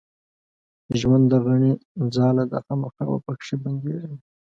[0.99, 1.71] ژوند د غڼي
[2.15, 4.15] ځاله ده خامخا به پکښې بندېږې